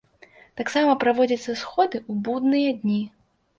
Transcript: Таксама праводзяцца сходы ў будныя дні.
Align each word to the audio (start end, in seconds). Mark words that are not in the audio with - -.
Таксама 0.61 0.95
праводзяцца 1.03 1.55
сходы 1.65 1.97
ў 2.11 2.25
будныя 2.25 2.69
дні. 2.83 3.01